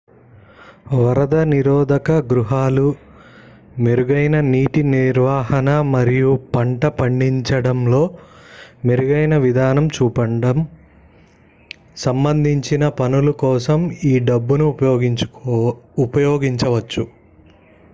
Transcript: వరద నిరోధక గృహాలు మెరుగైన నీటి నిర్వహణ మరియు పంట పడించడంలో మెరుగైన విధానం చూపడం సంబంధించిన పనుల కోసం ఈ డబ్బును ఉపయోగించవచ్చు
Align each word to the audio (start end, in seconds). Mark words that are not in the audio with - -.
వరద 0.97 1.35
నిరోధక 1.49 2.11
గృహాలు 2.29 2.85
మెరుగైన 3.77 4.37
నీటి 4.47 4.81
నిర్వహణ 4.87 5.69
మరియు 5.91 6.31
పంట 6.55 6.85
పడించడంలో 6.95 8.01
మెరుగైన 8.85 9.37
విధానం 9.37 9.87
చూపడం 9.97 10.59
సంబంధించిన 11.97 12.89
పనుల 12.99 13.31
కోసం 13.43 13.79
ఈ 14.05 14.15
డబ్బును 14.25 14.67
ఉపయోగించవచ్చు 16.05 17.05